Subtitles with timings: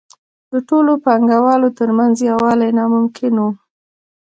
[0.51, 3.49] د ټولو پانګوالو ترمنځ یووالی ناممکن وو